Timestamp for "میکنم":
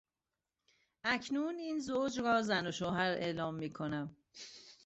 3.55-4.15